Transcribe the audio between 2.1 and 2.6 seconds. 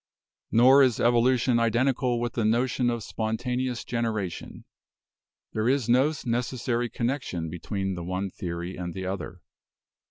with the